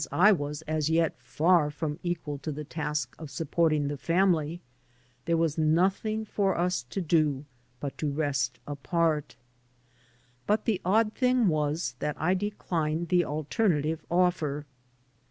[0.11, 4.59] I was as yet far from equal to the task of supporting the family,
[5.25, 7.45] there was nothing for us to do
[7.79, 9.35] but to rest apart.
[10.47, 14.63] But the odd thing was that I declined the alternative oflFer.